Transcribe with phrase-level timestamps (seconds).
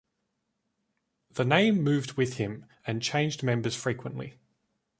[1.29, 4.39] The name moved with him, and changed members frequently.